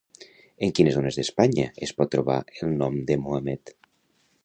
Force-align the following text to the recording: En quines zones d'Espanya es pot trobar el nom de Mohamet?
En 0.67 0.73
quines 0.79 0.95
zones 0.95 1.19
d'Espanya 1.19 1.67
es 1.89 1.95
pot 1.99 2.11
trobar 2.17 2.41
el 2.65 2.75
nom 2.83 3.01
de 3.11 3.23
Mohamet? 3.27 3.77